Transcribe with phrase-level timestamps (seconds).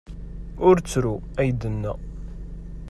[0.67, 1.93] Ur ttru, ay d-tenna.